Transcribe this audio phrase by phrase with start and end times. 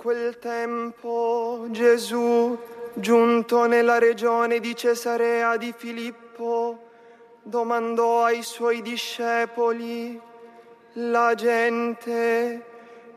[0.00, 2.56] quel tempo Gesù,
[2.94, 6.88] giunto nella regione di Cesarea di Filippo,
[7.42, 10.18] domandò ai suoi discepoli,
[10.94, 12.64] la gente,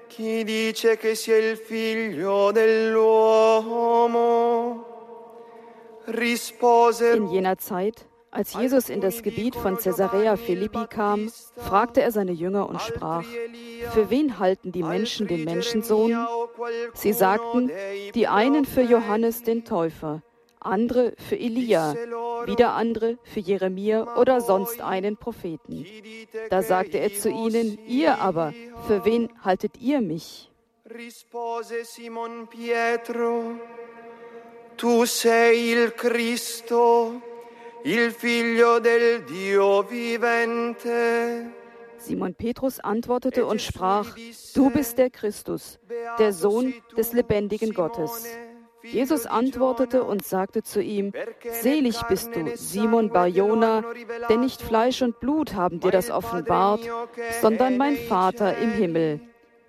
[0.07, 4.01] chi dice che sia il figlio dell'uomo?
[6.03, 12.11] Rispose In jener Zeit Als Jesus in das Gebiet von Caesarea Philippi kam, fragte er
[12.11, 13.25] seine Jünger und sprach,
[13.91, 16.17] für wen halten die Menschen den Menschensohn?
[16.95, 17.69] Sie sagten,
[18.15, 20.23] die einen für Johannes den Täufer,
[20.59, 21.93] andere für Elia,
[22.47, 25.85] wieder andere für Jeremia oder sonst einen Propheten.
[26.49, 28.51] Da sagte er zu ihnen, ihr aber,
[28.87, 30.49] für wen haltet ihr mich?
[30.89, 33.51] Rispose Simon Pietro,
[34.75, 37.21] tu sei il Cristo,
[37.83, 41.51] il figlio del Dio vivente.
[41.97, 44.15] Simon Petrus antwortete und sprach,
[44.53, 45.79] Du bist der Christus,
[46.19, 48.27] der Sohn des lebendigen Gottes.
[48.83, 51.13] Jesus antwortete und sagte zu ihm,
[51.61, 53.83] Selig bist du, Simon Barjona,
[54.29, 56.81] denn nicht Fleisch und Blut haben dir das offenbart,
[57.41, 59.21] sondern mein Vater im Himmel.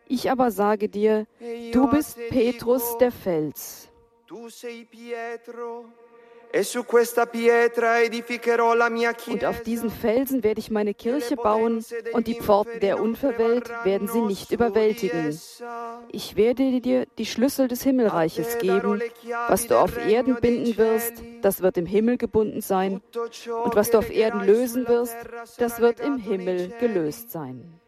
[0.09, 1.27] Ich aber sage dir,
[1.73, 3.89] du bist Petrus der Fels.
[4.27, 6.04] Tu sei Pietro, E
[9.27, 14.07] und auf diesen Felsen werde ich meine Kirche bauen, und die Pforten der Unverwelt werden
[14.07, 15.37] sie nicht überwältigen.
[16.13, 19.03] Ich werde dir die Schlüssel des Himmelreiches geben.
[19.49, 23.01] Was du auf Erden binden wirst, das wird im Himmel gebunden sein,
[23.65, 25.17] und was du auf Erden lösen wirst,
[25.59, 27.81] das wird im Himmel gelöst sein.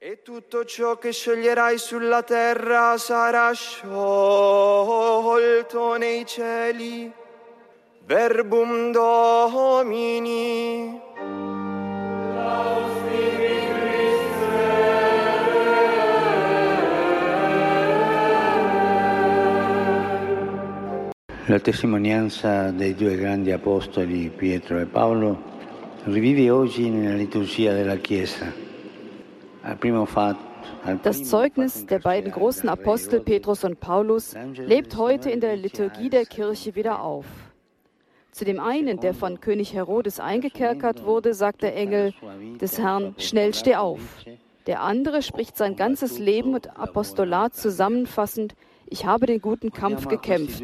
[0.00, 3.96] E tutto ciò che scioglierai sulla terra sarà sciolto
[5.96, 7.12] nei cieli.
[8.08, 10.98] Verbum Domini.
[21.44, 25.42] La testimonianza dei due grandi apostoli Pietro e Paolo
[26.04, 28.50] rivive oggi nella liturgia della Chiesa.
[29.60, 30.46] Al primo fatto
[31.02, 36.24] Das Zeugnis der beiden großen Apostel Petrus und Paulus lebt heute in der Liturgie der
[36.24, 37.26] Kirche wieder auf.
[38.38, 42.14] Zu dem einen, der von König Herodes eingekerkert wurde, sagt der Engel
[42.60, 43.98] des Herrn, schnell steh auf.
[44.68, 48.54] Der andere spricht sein ganzes Leben und Apostolat zusammenfassend,
[48.86, 50.62] ich habe den guten Kampf gekämpft.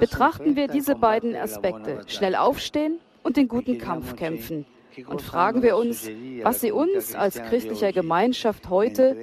[0.00, 4.64] Betrachten wir diese beiden Aspekte, schnell aufstehen und den guten Kampf kämpfen.
[5.06, 6.10] Und fragen wir uns,
[6.42, 9.18] was sie uns als christlicher Gemeinschaft heute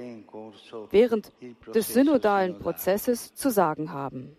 [0.92, 1.32] während
[1.74, 4.38] des synodalen Prozesses zu sagen haben.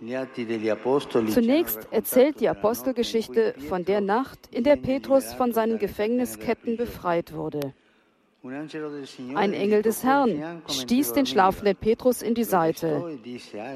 [0.00, 7.74] Zunächst erzählt die Apostelgeschichte von der Nacht, in der Petrus von seinen Gefängnisketten befreit wurde.
[9.34, 13.18] Ein Engel des Herrn stieß den schlafenden Petrus in die Seite,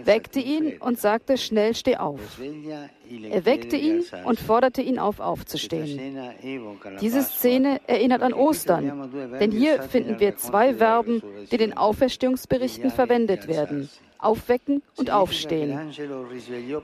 [0.04, 2.40] weckte ihn und sagte, schnell steh auf.
[3.30, 6.18] Er weckte ihn und forderte ihn auf, aufzustehen.
[7.02, 13.46] Diese Szene erinnert an Ostern, denn hier finden wir zwei Verben, die den Auferstehungsberichten verwendet
[13.46, 15.92] werden aufwecken und aufstehen.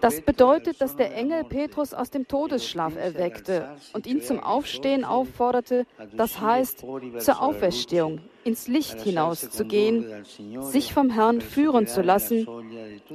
[0.01, 5.87] Das bedeutet, dass der Engel Petrus aus dem Todesschlaf erweckte und ihn zum Aufstehen aufforderte,
[6.17, 6.85] das heißt
[7.19, 10.25] zur Auferstehung, ins Licht hinauszugehen,
[10.61, 12.47] sich vom Herrn führen zu lassen,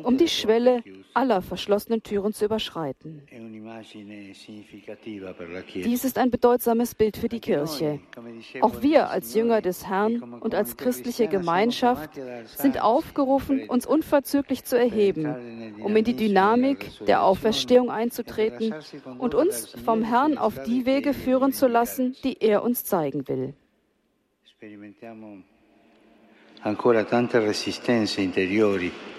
[0.03, 0.83] um die Schwelle
[1.13, 3.23] aller verschlossenen Türen zu überschreiten.
[5.73, 7.99] Dies ist ein bedeutsames Bild für die Kirche.
[8.61, 12.11] Auch wir als Jünger des Herrn und als christliche Gemeinschaft
[12.55, 18.75] sind aufgerufen, uns unverzüglich zu erheben, um in die Dynamik der Auferstehung einzutreten
[19.17, 23.53] und uns vom Herrn auf die Wege führen zu lassen, die er uns zeigen will.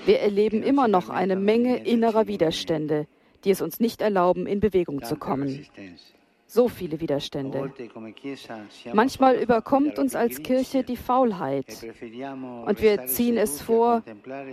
[0.06, 3.06] Wir erleben immer noch eine Menge innerer Widerstände,
[3.46, 5.64] die es uns nicht erlauben, in Bewegung zu kommen
[6.46, 7.72] so viele Widerstände.
[8.92, 11.84] Manchmal überkommt uns als Kirche die Faulheit
[12.66, 14.02] und wir ziehen es vor,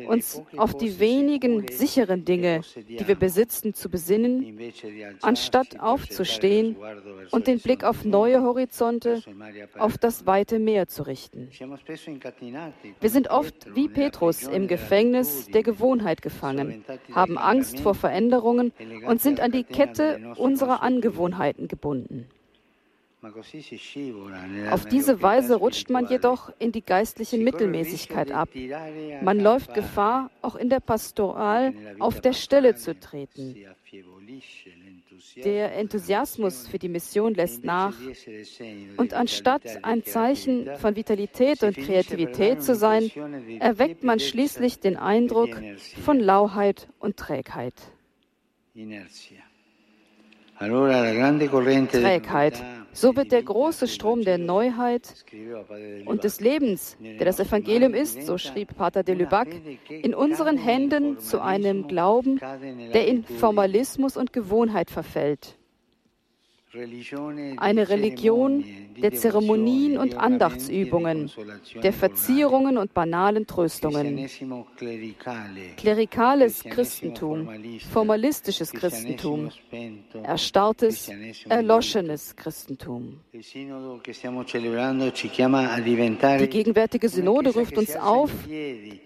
[0.07, 4.57] uns auf die wenigen sicheren Dinge, die wir besitzen, zu besinnen,
[5.21, 6.75] anstatt aufzustehen
[7.31, 9.21] und den Blick auf neue Horizonte,
[9.77, 11.49] auf das weite Meer zu richten.
[12.99, 16.83] Wir sind oft wie Petrus im Gefängnis der Gewohnheit gefangen,
[17.13, 18.73] haben Angst vor Veränderungen
[19.05, 22.27] und sind an die Kette unserer Angewohnheiten gebunden verbunden.
[24.69, 28.49] Auf diese Weise rutscht man jedoch in die geistliche Mittelmäßigkeit ab.
[29.21, 33.55] Man läuft Gefahr, auch in der Pastoral auf der Stelle zu treten.
[35.37, 37.95] Der Enthusiasmus für die Mission lässt nach
[38.97, 43.09] und anstatt ein Zeichen von Vitalität und Kreativität zu sein,
[43.59, 45.61] erweckt man schließlich den Eindruck
[46.03, 47.75] von Lauheit und Trägheit.
[51.89, 52.63] Trägheit.
[52.95, 55.25] So wird der große Strom der Neuheit
[56.05, 59.47] und des Lebens, der das Evangelium ist, so schrieb Pater de Lubac,
[59.89, 62.39] in unseren Händen zu einem Glauben,
[62.93, 65.57] der in Formalismus und Gewohnheit verfällt.
[67.57, 68.63] Eine Religion
[68.97, 71.29] der Zeremonien und Andachtsübungen,
[71.83, 74.27] der Verzierungen und banalen Tröstungen.
[75.77, 77.47] Klerikales Christentum,
[77.91, 79.51] formalistisches Christentum,
[80.23, 81.11] erstarrtes,
[81.47, 83.19] erloschenes Christentum.
[83.33, 83.39] Die
[86.49, 88.31] gegenwärtige Synode ruft uns auf,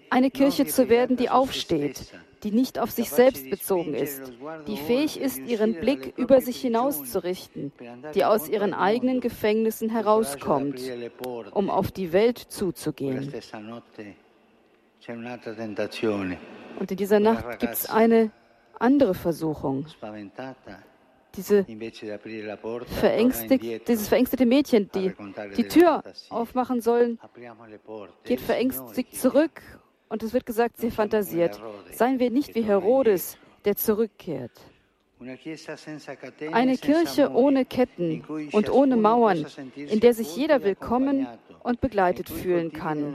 [0.08, 2.12] eine Kirche zu werden, die aufsteht,
[2.42, 4.32] die nicht auf sich selbst bezogen ist,
[4.66, 7.72] die fähig ist, ihren Blick über sich hinauszurichten,
[8.14, 10.80] die aus ihren eigenen Gefängnissen herauskommt,
[11.52, 13.32] um auf die Welt zuzugehen.
[16.78, 18.30] Und in dieser Nacht gibt es eine
[18.78, 19.86] andere Versuchung.
[21.36, 21.66] Diese
[23.00, 25.12] verängstigt, dieses verängstete Mädchen, die
[25.56, 27.18] die Tür aufmachen sollen,
[28.24, 29.62] geht verängstigt zurück
[30.08, 31.60] und es wird gesagt, sie fantasiert.
[31.92, 34.52] Seien wir nicht wie Herodes, der zurückkehrt.
[36.52, 38.22] Eine Kirche ohne Ketten
[38.52, 41.26] und ohne Mauern, in der sich jeder willkommen
[41.68, 43.14] und begleitet fühlen kann,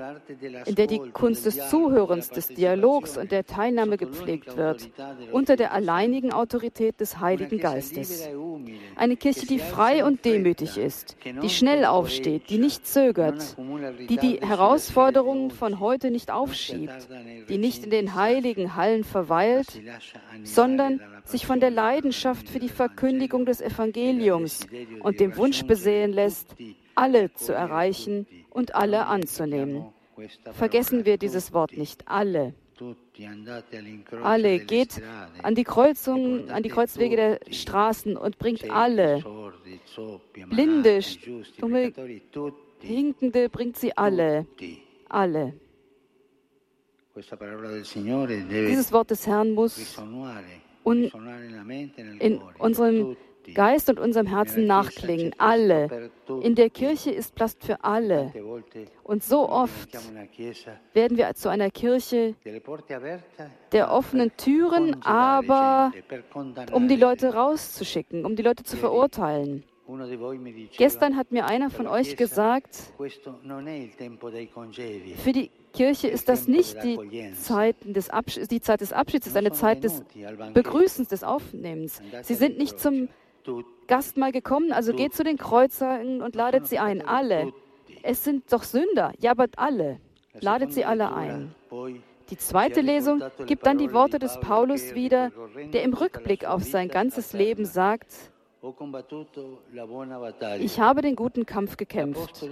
[0.67, 4.91] in der die Kunst des Zuhörens, des Dialogs und der Teilnahme gepflegt wird,
[5.31, 8.29] unter der alleinigen Autorität des Heiligen Geistes.
[8.95, 13.57] Eine Kirche, die frei und demütig ist, die schnell aufsteht, die nicht zögert,
[14.07, 17.07] die die Herausforderungen von heute nicht aufschiebt,
[17.49, 19.81] die nicht in den heiligen Hallen verweilt,
[20.43, 24.67] sondern sich von der Leidenschaft für die Verkündigung des Evangeliums
[25.01, 26.55] und dem Wunsch besehen lässt,
[26.95, 29.85] alle zu erreichen und alle anzunehmen.
[30.51, 32.53] Vergessen wir dieses Wort nicht, alle.
[34.23, 35.01] Alle, geht
[35.41, 39.23] an die Kreuzungen, an die Kreuzwege der Straßen und bringt alle.
[40.49, 41.93] Blinde, stumme,
[42.79, 44.45] Hinkende, bringt sie alle.
[45.07, 45.53] Alle.
[47.15, 49.97] Dieses Wort des Herrn muss
[52.19, 53.15] in unserem
[53.53, 55.33] Geist und unserem Herzen nachklingen.
[55.37, 56.11] Alle.
[56.41, 58.31] In der Kirche ist Platz für alle.
[59.03, 59.89] Und so oft
[60.93, 62.35] werden wir zu einer Kirche
[63.71, 65.91] der offenen Türen, aber
[66.71, 69.63] um die Leute rauszuschicken, um die Leute zu verurteilen.
[70.77, 72.75] Gestern hat mir einer von euch gesagt,
[75.17, 78.09] für die Kirche ist das nicht die, Zeiten des
[78.49, 80.03] die Zeit des Abschieds, es ist eine Zeit des
[80.53, 82.01] Begrüßens, des Aufnehmens.
[82.21, 83.09] Sie sind nicht zum
[83.87, 87.05] Gastmahl gekommen, also geht zu den Kreuzern und ladet sie ein.
[87.05, 87.53] Alle.
[88.01, 89.13] Es sind doch Sünder.
[89.19, 89.99] Ja, aber alle.
[90.39, 91.53] Ladet sie alle ein.
[92.29, 95.31] Die zweite Lesung gibt dann die Worte des Paulus wieder,
[95.73, 98.13] der im Rückblick auf sein ganzes Leben sagt,
[100.59, 102.47] ich habe den guten Kampf gekämpft.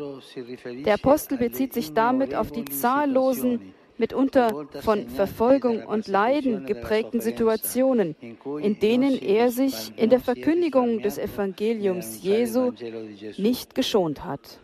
[0.85, 8.15] Der Apostel bezieht sich damit auf die zahllosen mitunter von Verfolgung und Leiden geprägten Situationen,
[8.59, 12.73] in denen er sich in der Verkündigung des Evangeliums Jesu
[13.37, 14.59] nicht geschont hat.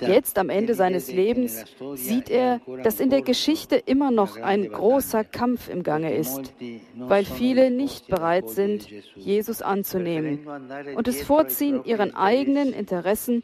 [0.00, 1.64] Jetzt am Ende seines Lebens
[1.94, 6.52] sieht er, dass in der Geschichte immer noch ein großer Kampf im Gange ist,
[6.96, 10.46] weil viele nicht bereit sind, Jesus anzunehmen
[10.96, 13.42] und es vorziehen, ihren eigenen Interessen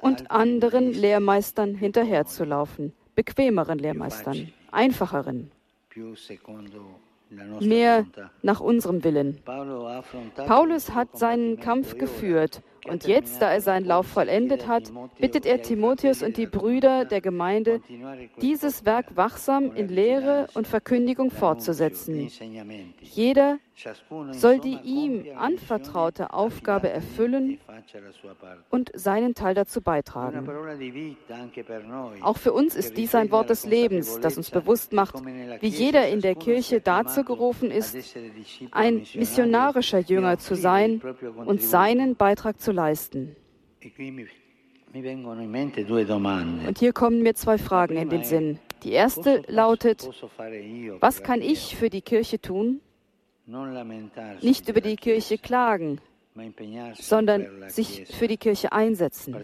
[0.00, 5.50] und anderen Lehrmeistern hinterherzulaufen bequemeren Lehrmeistern, einfacheren,
[7.60, 8.06] mehr
[8.42, 9.38] nach unserem Willen.
[10.46, 15.62] Paulus hat seinen Kampf geführt und jetzt, da er seinen Lauf vollendet hat, bittet er
[15.62, 17.80] Timotheus und die Brüder der Gemeinde,
[18.40, 22.30] dieses Werk wachsam in Lehre und Verkündigung fortzusetzen.
[23.00, 23.58] Jeder
[24.32, 27.58] soll die ihm anvertraute Aufgabe erfüllen
[28.68, 30.48] und seinen Teil dazu beitragen.
[32.20, 35.22] Auch für uns ist dies ein Wort des Lebens, das uns bewusst macht,
[35.60, 37.96] wie jeder in der Kirche dazu gerufen ist,
[38.70, 41.00] ein missionarischer Jünger zu sein
[41.46, 43.36] und seinen Beitrag zu leisten.
[46.66, 48.58] Und hier kommen mir zwei Fragen in den Sinn.
[48.82, 50.08] Die erste lautet,
[51.00, 52.80] was kann ich für die Kirche tun?
[54.42, 56.00] Nicht über die Kirche klagen,
[56.94, 59.36] sondern sich für die Kirche einsetzen,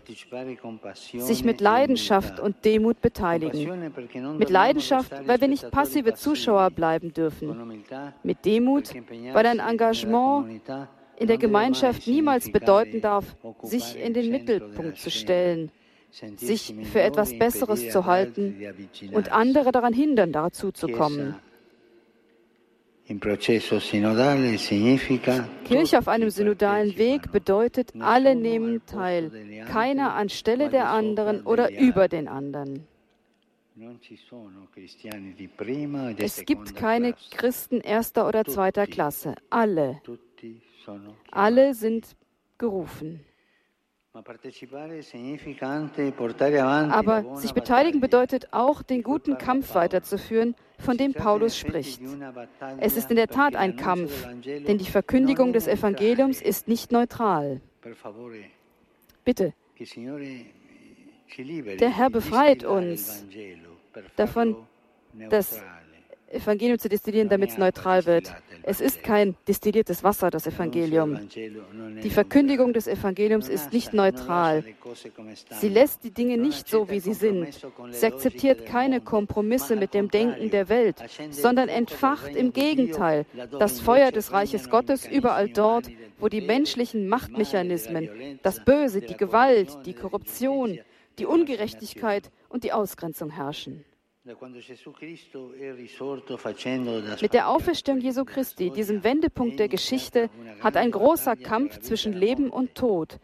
[1.03, 3.93] sich mit Leidenschaft und Demut beteiligen.
[4.39, 7.85] Mit Leidenschaft, weil wir nicht passive Zuschauer bleiben dürfen.
[8.23, 8.95] Mit Demut,
[9.33, 10.63] weil ein Engagement
[11.19, 15.71] in der Gemeinschaft niemals bedeuten darf, sich in den Mittelpunkt zu stellen,
[16.37, 18.57] sich für etwas Besseres zu halten
[19.13, 21.37] und andere daran hindern, dazu zu kommen.
[25.65, 29.31] Kirche auf einem synodalen Weg bedeutet, alle nehmen teil,
[29.69, 32.89] keiner anstelle der anderen oder über den anderen.
[36.19, 39.35] Es gibt keine Christen erster oder zweiter Klasse.
[39.51, 40.01] Alle.
[41.31, 42.17] Alle sind
[42.59, 43.25] gerufen.
[46.91, 52.01] Aber sich beteiligen bedeutet auch, den guten Kampf weiterzuführen, von dem Paulus spricht.
[52.79, 57.61] Es ist in der Tat ein Kampf, denn die Verkündigung des Evangeliums ist nicht neutral.
[59.25, 59.53] Bitte,
[61.81, 63.27] der Herr befreit uns
[64.17, 64.57] davon,
[65.29, 65.61] das
[66.29, 68.35] Evangelium zu destillieren, damit es neutral wird.
[68.63, 71.29] Es ist kein destilliertes Wasser, das Evangelium.
[72.03, 74.65] Die Verkündigung des Evangeliums ist nicht neutral.
[75.61, 77.49] Sie lässt die Dinge nicht so, wie sie sind.
[77.91, 80.97] Sie akzeptiert keine Kompromisse mit dem Denken der Welt,
[81.31, 83.25] sondern entfacht im Gegenteil
[83.59, 89.79] das Feuer des Reiches Gottes überall dort, wo die menschlichen Machtmechanismen, das Böse, die Gewalt,
[89.87, 90.81] die Korruption,
[91.19, 93.85] die Ungerechtigkeit und die Ausgrenzung herrschen.
[97.21, 100.31] Mit der Auferstehung Jesu Christi, diesem Wendepunkt der Geschichte,
[100.61, 103.21] hat ein großer Kampf zwischen Leben und Tod,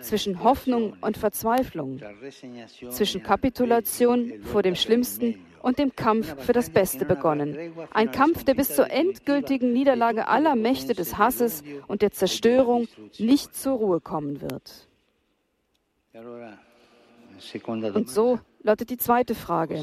[0.00, 2.00] zwischen Hoffnung und Verzweiflung,
[2.90, 7.74] zwischen Kapitulation vor dem Schlimmsten und dem Kampf für das Beste begonnen.
[7.92, 13.54] Ein Kampf, der bis zur endgültigen Niederlage aller Mächte des Hasses und der Zerstörung nicht
[13.54, 14.88] zur Ruhe kommen wird.
[17.94, 19.82] Und so lautet die zweite Frage.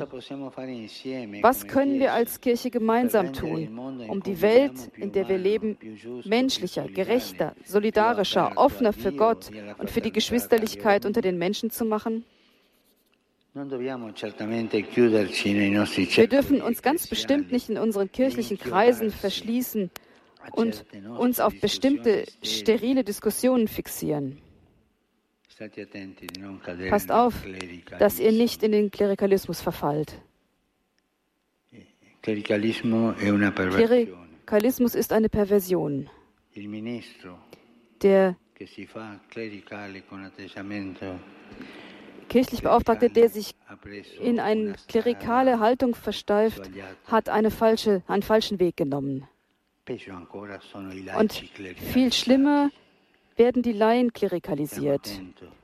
[1.41, 5.77] Was können wir als Kirche gemeinsam tun, um die Welt, in der wir leben,
[6.25, 12.23] menschlicher, gerechter, solidarischer, offener für Gott und für die Geschwisterlichkeit unter den Menschen zu machen?
[13.53, 13.65] Wir
[16.27, 19.89] dürfen uns ganz bestimmt nicht in unseren kirchlichen Kreisen verschließen
[20.51, 20.85] und
[21.17, 24.41] uns auf bestimmte sterile Diskussionen fixieren.
[26.89, 27.33] Passt auf,
[27.97, 30.21] dass ihr nicht in den Klerikalismus verfallt.
[32.21, 36.09] Klerikalismus ist eine Perversion.
[38.01, 38.37] Der
[42.29, 43.55] kirchlich Beauftragte, der sich
[44.21, 46.69] in eine klerikale Haltung versteift,
[47.05, 49.27] hat eine falsche, einen falschen Weg genommen.
[51.17, 52.69] Und viel schlimmer
[53.39, 55.21] werden die Laien klerikalisiert.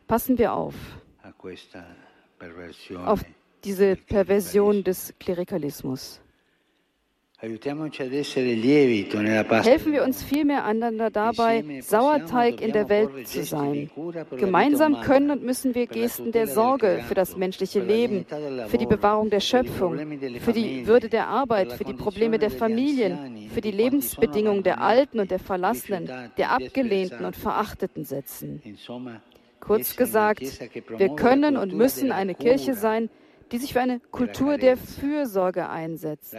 [0.08, 0.74] Passen wir auf,
[3.06, 3.22] auf
[3.64, 6.22] diese Perversion des Klerikalismus.
[7.42, 7.92] Helfen
[9.92, 13.90] wir uns vielmehr einander dabei, Sauerteig in der Welt zu sein.
[14.38, 18.26] Gemeinsam können und müssen wir Gesten der Sorge für das menschliche Leben,
[18.68, 19.98] für die Bewahrung der Schöpfung,
[20.40, 25.20] für die Würde der Arbeit, für die Probleme der Familien, für die Lebensbedingungen der Alten
[25.20, 28.62] und der Verlassenen, der Abgelehnten und Verachteten setzen.
[29.60, 30.42] Kurz gesagt,
[30.98, 33.10] wir können und müssen eine Kirche sein,
[33.52, 36.36] die sich für eine Kultur der Fürsorge einsetzt,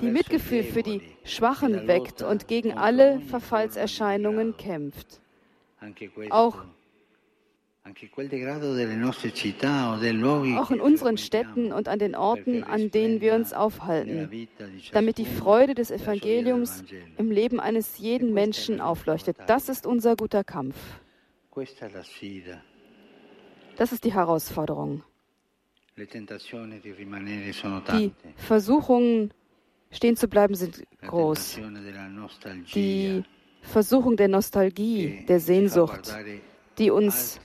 [0.00, 5.20] die Mitgefühl für die Schwachen weckt und gegen alle Verfallserscheinungen kämpft.
[6.30, 6.64] Auch
[10.58, 14.48] auch in unseren Städten und an den Orten, an denen wir uns aufhalten,
[14.92, 16.84] damit die Freude des Evangeliums
[17.16, 19.38] im Leben eines jeden Menschen aufleuchtet.
[19.46, 20.76] Das ist unser guter Kampf.
[23.76, 25.02] Das ist die Herausforderung.
[27.92, 29.32] Die Versuchungen,
[29.90, 31.60] stehen zu bleiben, sind groß.
[32.74, 33.22] Die
[33.62, 36.14] Versuchung der Nostalgie, der Sehnsucht,
[36.78, 37.40] die uns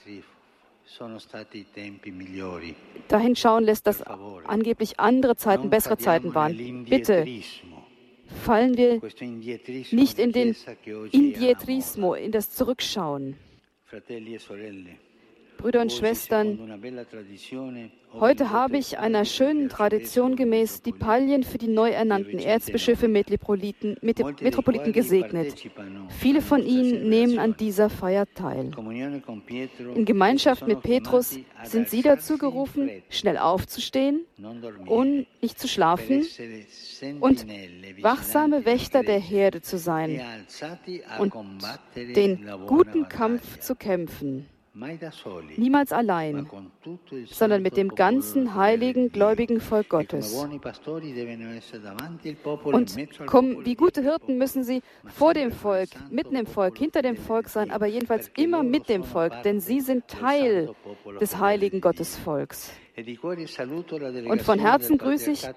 [3.08, 6.86] dahin schauen lässt, dass angeblich andere Zeiten bessere Zeiten waren.
[6.86, 7.26] Bitte
[8.44, 9.02] fallen wir
[9.92, 10.56] nicht in den
[11.12, 13.36] Indietrismo, in das Zurückschauen.
[15.58, 16.82] Brüder und Schwestern,
[18.14, 23.98] heute habe ich einer schönen Tradition gemäß die Palien für die neu ernannten Erzbischöfe Metropoliten,
[24.02, 25.56] Metropoliten gesegnet.
[26.10, 28.72] Viele von ihnen nehmen an dieser Feier teil.
[29.96, 34.26] In Gemeinschaft mit Petrus sind sie dazu gerufen, schnell aufzustehen
[34.86, 36.26] und nicht zu schlafen
[37.20, 37.46] und
[38.02, 40.22] wachsame Wächter der Herde zu sein
[41.20, 41.34] und
[41.96, 44.48] den guten Kampf zu kämpfen.
[45.56, 46.50] Niemals allein,
[47.28, 50.34] sondern mit dem ganzen heiligen, gläubigen Volk Gottes.
[50.34, 50.66] Und
[53.66, 57.72] wie gute Hirten müssen sie vor dem Volk, mitten im Volk, hinter dem Volk sein,
[57.72, 60.76] aber jedenfalls immer mit dem Volk, denn sie sind Teil
[61.22, 62.74] des heiligen Gottesvolks.
[64.28, 65.48] Und von Herzen grüße ich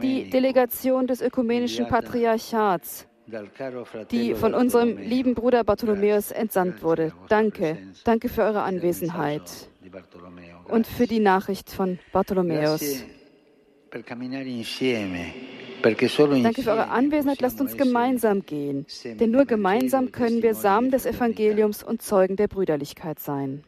[0.00, 3.08] die Delegation des ökumenischen Patriarchats
[4.10, 7.12] die von unserem lieben Bruder Bartholomäus entsandt wurde.
[7.28, 9.42] Danke, danke für eure Anwesenheit.
[10.68, 13.04] und für die Nachricht von Bartholomäus.
[13.90, 14.16] Danke
[16.62, 17.40] für eure Anwesenheit.
[17.40, 22.48] Lasst uns gemeinsam gehen, denn nur gemeinsam können wir Samen des Evangeliums und Zeugen der
[22.48, 23.64] Brüderlichkeit sein.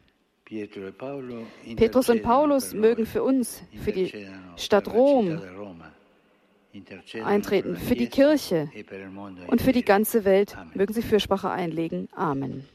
[1.77, 4.27] Petrus und Paulus mögen für uns, für die
[4.57, 5.41] Stadt Rom,
[7.23, 8.69] eintreten für die Kirche
[9.47, 10.55] und für die ganze Welt.
[10.73, 12.07] Mögen Sie Fürsprache einlegen.
[12.13, 12.65] Amen.